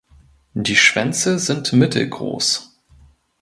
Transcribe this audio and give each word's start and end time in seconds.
Die 0.55 0.75
Schwänze 0.75 1.37
sind 1.37 1.73
mittelgroß. 1.73 2.75